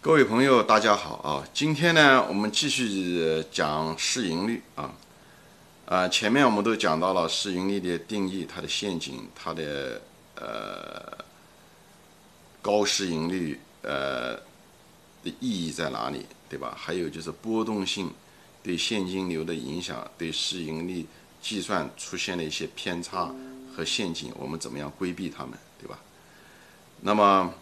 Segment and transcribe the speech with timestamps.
[0.00, 1.44] 各位朋友，大家好啊！
[1.52, 4.94] 今天呢，我们继续讲市盈率啊。
[5.86, 10.00] 啊，前面我们都讲到了市盈率的定义，它的陷阱，它的
[10.36, 11.18] 呃
[12.62, 16.72] 高市盈率呃的意义在哪里，对吧？
[16.78, 18.08] 还有就是波动性
[18.62, 21.04] 对现金流的影响，对市盈率
[21.42, 23.34] 计算出现的一些偏差
[23.74, 25.98] 和陷阱，我们怎么样规避它们，对吧？
[27.00, 27.52] 那么。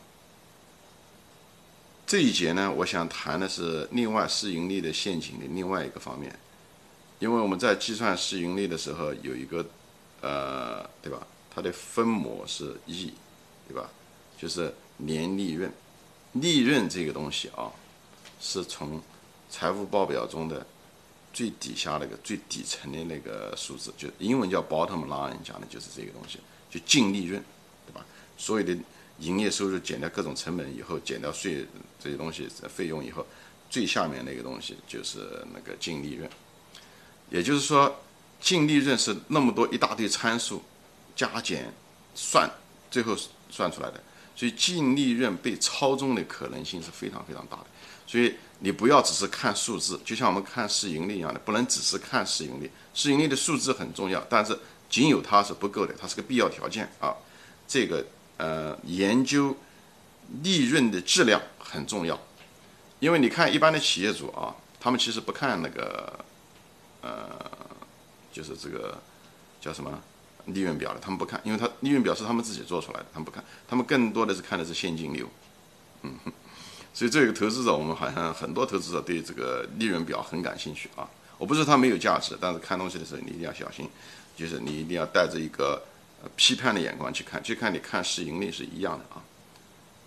[2.06, 6.32] 这一节呢，我想谈的是另外市盈率的陷阱的另外一个方面，
[7.18, 9.66] 因为我们在计算市盈率的时候有一个，
[10.20, 11.26] 呃，对吧？
[11.52, 13.12] 它的分母是 E，
[13.66, 13.90] 对吧？
[14.38, 15.72] 就是年利润，
[16.34, 17.72] 利润这个东西啊，
[18.40, 19.02] 是从
[19.50, 20.64] 财务报表中的
[21.32, 26.38] 最底下那个最底层的那个数字，就英文叫 bottom line，讲的就是这个东西，
[26.70, 27.42] 就净利润，
[27.84, 28.06] 对吧？
[28.38, 28.76] 所有的。
[29.20, 31.66] 营业收入减掉各种成本以后，减掉税
[31.98, 33.26] 这些东西费用以后，
[33.70, 36.28] 最下面那个东西就是那个净利润。
[37.30, 38.02] 也就是说，
[38.40, 40.62] 净利润是那么多一大堆参数
[41.16, 41.72] 加减
[42.14, 42.50] 算，
[42.90, 43.16] 最后
[43.50, 44.02] 算出来的。
[44.36, 47.66] 所以净利润被操纵的可能性是非常非常大的。
[48.06, 52.70] 所以你不要只是看数字，就像我们看市盈率一样的，不能只是看市盈率。
[52.92, 54.56] 市盈率的数字很重要，但是
[54.90, 57.16] 仅有它是不够的，它是个必要条件啊。
[57.66, 58.04] 这个。
[58.38, 59.56] 呃，研究
[60.42, 62.20] 利润的质量很重要，
[63.00, 66.12] 因为你看一般的企业主啊，他们其实不看那个，
[67.00, 67.28] 呃，
[68.30, 69.00] 就是这个
[69.58, 69.98] 叫什么
[70.46, 75.26] 利润表的，他们不看，因为他利润表是他们自己做出来的，他们不看，他们更多的是看的是现金流，
[76.02, 76.14] 嗯，
[76.92, 81.08] 所以这个投资者，我们好像很多投资者对这个利润表很感兴趣啊。
[81.38, 83.88] 我不是他没有价值，但是看东西的时候你一定要小心，
[84.36, 85.82] 就是你一定要带着一个。
[86.34, 89.22] 批判的眼光去看，就看你看市盈率是一样的啊，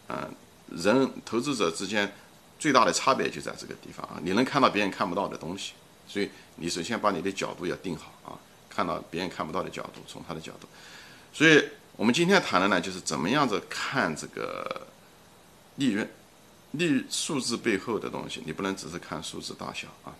[0.10, 0.36] 嗯，
[0.84, 2.12] 人投资者之间
[2.58, 5.74] 最大的差别就在这个地方啊，你能看到别人看不到的东西，
[6.08, 8.36] 所以你首先把你的角度要定好啊，
[8.70, 10.68] 看到别人看不到的角度，从他的角度，
[11.32, 11.64] 所以
[11.96, 14.88] 我们今天谈的呢，就是怎么样子看这个
[15.76, 16.10] 利润，
[16.72, 20.14] 利数字背后的东西，你不能只是看数字大小啊。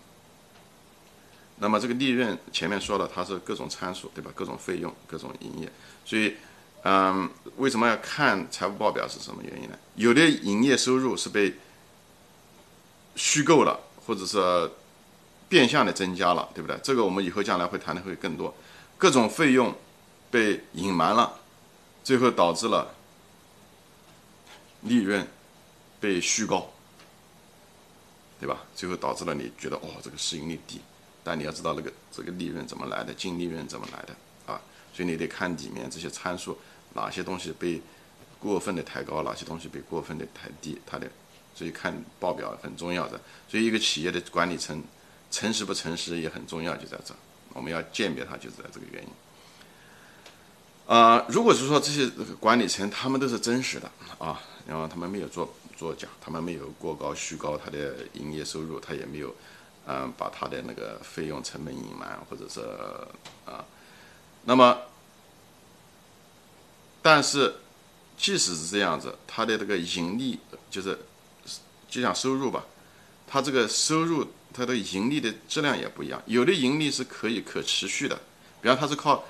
[1.62, 4.30] 那么这个利润前面说了，它是各种参数，对吧？
[4.34, 5.70] 各种费用，各种营业。
[6.06, 6.34] 所以，
[6.84, 9.78] 嗯，为什么要看财务报表是什么原因呢？
[9.94, 11.54] 有的营业收入是被
[13.14, 14.70] 虚构了，或者是
[15.50, 16.78] 变相的增加了，对不对？
[16.82, 18.54] 这个我们以后将来会谈的会更多。
[18.96, 19.74] 各种费用
[20.30, 21.40] 被隐瞒了，
[22.02, 22.94] 最后导致了
[24.80, 25.28] 利润
[26.00, 26.70] 被虚高，
[28.40, 28.62] 对吧？
[28.74, 30.80] 最后导致了你觉得哦，这个市盈率低。
[31.22, 34.14] 但你要知道那个这个利润怎么来的，净利润怎么来的
[34.46, 34.60] 啊？
[34.92, 36.58] 所以你得看里面这些参数，
[36.94, 37.80] 哪些东西被
[38.38, 41.08] 过分的抬高，哪些东西被过分的抬低，它的
[41.54, 43.20] 所以看报表很重要的。
[43.48, 44.82] 所以一个企业的管理层
[45.30, 47.14] 诚实不诚实也很重要，就在这，
[47.52, 49.08] 我们要鉴别它就是在这个原因。
[50.86, 52.08] 啊，如果是说这些
[52.40, 53.88] 管理层他们都是真实的
[54.18, 59.32] 啊，然后他们没有做作假，他们没有过高虚高他的营业收入，他也没有。
[59.86, 62.60] 嗯，把他的那个费用成本隐瞒，或者是
[63.44, 63.64] 啊，
[64.44, 64.78] 那么，
[67.02, 67.56] 但是
[68.16, 70.38] 即使是这样子，他的这个盈利
[70.70, 70.96] 就是
[71.88, 72.64] 就像收入吧，
[73.26, 78.16] 他这个收入它的盈利的质量也不一样，有的盈利是可以可持续的，
[78.60, 79.24] 比方他是靠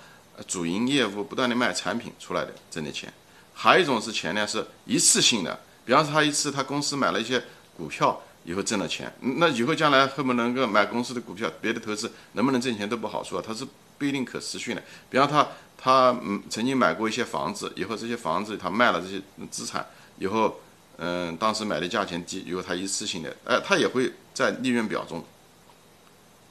[0.46, 3.10] 主营业务不断的卖产品出来的挣的钱，
[3.54, 7.42] 还有一种是钱呢是一次性的，比方说他一次他公司买了一些
[7.76, 8.20] 股票。
[8.50, 11.48] 以后挣了钱，那以后将来会不能够买公司的股票？
[11.60, 13.64] 别的投资能不能挣钱都不好说，它是
[13.96, 14.82] 不一定可持续的。
[15.08, 15.46] 比方他
[15.78, 19.22] 他嗯曾经买过一些房子，以后这些房子他卖了这些
[19.52, 19.86] 资产
[20.18, 20.60] 以后，
[20.96, 25.24] 嗯当时买的价钱低，以后他一次性的，哎他也会在利润表中，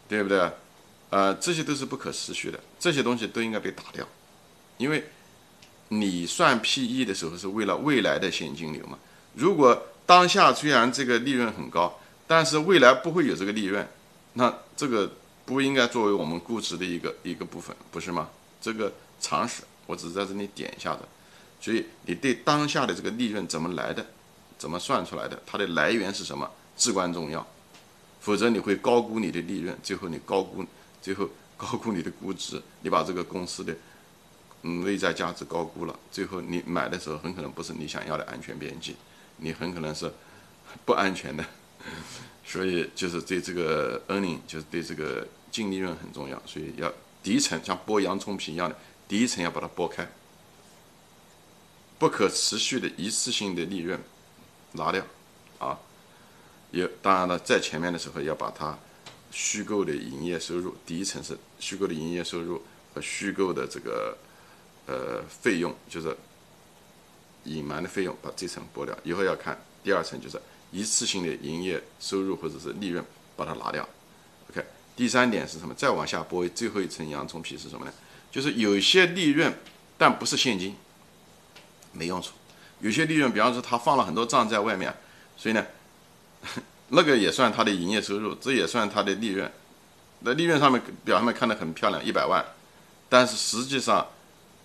[0.08, 0.50] 对不对？
[1.10, 4.08] 呃这些都是不可持续的，这些东西都应该被打掉，
[4.78, 5.04] 因为
[5.90, 8.98] 你算 PE 的时候是为了未来的现金流嘛，
[9.34, 9.86] 如果。
[10.10, 13.88] 当下虽然这个利润很高，但是未来不会有这个利润，
[14.34, 15.08] 那这个
[15.46, 18.28] 不应该作为我们估值的一个一个部分，不是吗？
[18.60, 18.92] 这个
[19.22, 21.08] 常识，我只是在这里点一下的。
[21.62, 24.04] 所以你对当下的这个利润怎么来的，
[24.58, 27.46] 怎么算出来的，它的来源是什么，至关重要。
[28.20, 30.66] 否则你会高估你的利润，最后你高估，
[31.04, 33.76] 最后高估你的估值，你把这个公司的
[34.64, 38.96] 嗯内在价值高估了，最后你买的时候很可能不是你想要的安全边际。
[39.40, 40.12] 你很可能是
[40.86, 41.46] 不安全的，
[42.46, 46.92] 所以就是对这个 earning，就是对这个净利润很重要，所以要
[47.24, 48.76] 第一层像剥洋葱皮一样的，
[49.08, 50.08] 第一层要把它剥开，
[51.98, 54.00] 不可持续的一次性的利润
[54.74, 55.04] 拿掉，
[55.58, 55.80] 啊，
[56.72, 58.78] 也当然了，在前面的时候要把它
[59.32, 62.62] 虚构的营业收入，第一层是虚构的营业收入
[62.94, 64.18] 和虚构的这个
[64.86, 66.16] 呃费用，就是
[67.46, 68.98] 隐瞒的费用，把这层剥掉。
[69.04, 70.40] 以后要看第二层，就是
[70.72, 73.04] 一次性的营业收入或者是利润，
[73.36, 73.88] 把它拿掉。
[74.50, 74.64] OK，
[74.96, 75.74] 第三点是什么？
[75.74, 77.94] 再往下剥最后一层洋葱皮是什么呢？
[78.32, 79.54] 就是有些利润，
[79.98, 80.76] 但不是现金，
[81.94, 82.32] 没用处。
[82.80, 84.96] 有些利润，比方说他放了很多账在外面，
[85.38, 85.66] 所以呢。
[86.92, 89.52] 那个也算他的营业收入，这也算他的利润。
[90.22, 92.44] 那利润上面表面看得很漂亮，一百万，
[93.08, 94.08] 但是实际上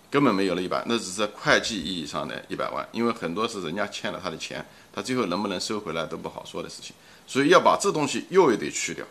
[0.09, 6.95] 根本没有了一百，那只是会计意义上的一百万，因为很多是人家欠了他的钱，他最后能不能收回来都不好说的事情。
[7.27, 9.05] 所以要把这东西又得去掉，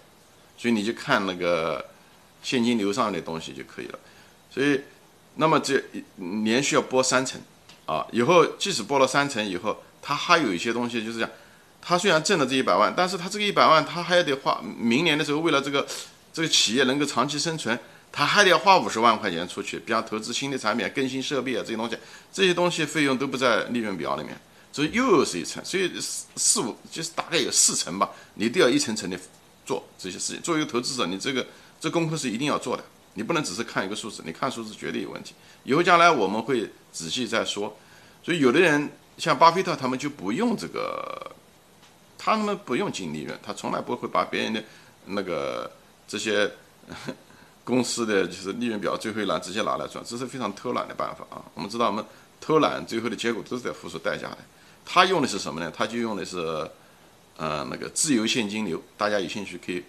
[0.56, 1.85] 所以你就看那个
[2.43, 3.99] 现金流上的东西就可以了。
[4.50, 4.81] 所以，
[5.35, 5.82] 那么这
[6.17, 7.41] 连续要拨三层
[7.87, 11.29] 啊，以后即使拨了三层以后，他还有一些东西就是讲。
[11.87, 14.58] 他虽然挣了这一百万，但是他这个一百万，他还得花。
[14.62, 15.87] 明年的时候，为了这个
[16.32, 17.79] 这个企业能够长期生存，
[18.17, 21.99] 他还得要花五十万块钱出去，比方投资新的产品、更新设备啊这些东西，
[22.33, 24.41] 这些东西费用都不在利润表里面，
[24.73, 29.19] 所以又是一层，所以四四五就是大概有四层吧，你都要一层层的
[29.67, 30.41] 做这些事情。
[30.43, 31.45] 作为一个投资者，你这个
[31.81, 32.85] 这功课是一定要做的，
[33.15, 35.35] 你不能只是看一个数字，你看数字绝对有问题。
[35.65, 37.77] 以后将来我们会仔细再说。
[38.23, 38.89] 所以有的人
[39.19, 41.33] 像巴菲特他们就不用这个。
[42.17, 44.65] 他们不用净利润，他从来不会把别人的
[45.05, 45.71] 那个
[46.09, 46.51] 这些
[47.65, 51.43] 公司的就是利润表最后一栏直接拿来算，这是非常偷懒的办法啊。
[51.55, 52.05] 我们知道，我们
[52.41, 54.39] 偷懒最后的结果都是在付出代价的。
[54.85, 55.73] 他用的是什么呢？
[55.75, 56.39] 他就用的是
[57.37, 59.83] 呃那个自由现金流，大家有兴趣可以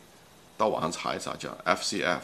[0.57, 2.22] 到网上查一查，叫 FCF，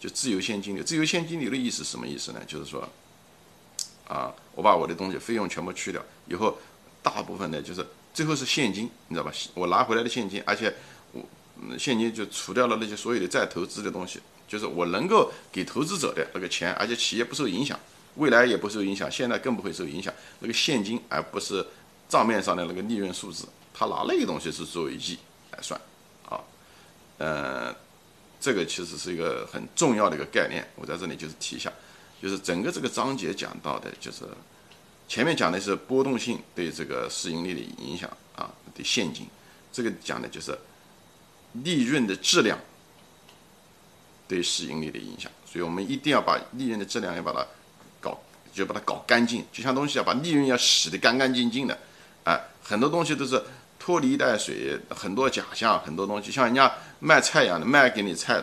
[0.00, 0.82] 就自由现金流。
[0.82, 2.40] 自由现金流的意思什么意思呢？
[2.46, 2.88] 就是说
[4.08, 6.58] 啊，我把我的东西费用全部去掉以后，
[7.02, 7.86] 大部分呢就是。
[8.16, 9.30] 最后是现金，你知道吧？
[9.52, 10.74] 我拿回来的现金，而且
[11.12, 11.22] 我
[11.78, 17.78] 现金就除掉了那些所有的再投资的东西，就是我能够给投资者的那个钱，而且企业不受影响，
[18.16, 20.12] 未来也不受影响，现在更不会受影响。
[20.40, 21.66] 那个现金，而不是
[22.08, 25.18] 账面上的那个利润数字，他拿那个东西是作为亿
[25.52, 25.80] 来算，
[26.28, 26.40] 啊，
[27.18, 27.74] 呃，
[28.40, 31.72] 这个其实是一个很重要的一个概念，我在这里就是提一下，
[32.22, 34.24] 就是整个这个章节讲到的就是。
[35.08, 39.24] 前面讲的是波动性对这个市盈率的影响啊，对现金，
[39.72, 40.58] 这个讲的就是
[41.62, 42.58] 利润的质量
[44.28, 47.46] 对市盈率的影响，所以我们一定要把利润的质量要把它
[48.00, 48.18] 搞，
[48.52, 51.78] 就把它搞干净，就像东西要把利润要洗得干干净净的，
[52.24, 53.42] 哎，很多东西都是
[53.78, 58.42] 拖泥带水，很多假象，很多东西像人家卖菜一样的，卖给你菜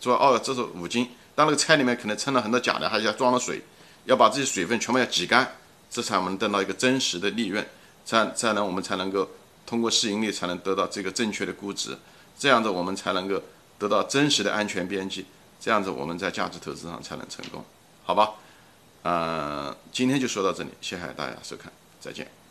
[0.00, 3.62] 说哦这是五斤，但那个菜里面可能掺了很多假的，还要装了水，
[4.04, 5.50] 要把这些水分全部要挤干。
[5.90, 7.64] 这才我们得到一个真实的利润，
[8.04, 9.28] 这样这样呢，我们才能够
[9.64, 11.96] 通过市盈率才能得到这个正确的估值，
[12.36, 13.40] 这样子我们才能够
[13.78, 15.24] 得到真实的安全边际，
[15.60, 17.64] 这样子我们在价值投资上才能成功，
[18.04, 18.34] 好吧？
[19.02, 22.43] 嗯，今天就说到这里，谢谢大家收看，再见。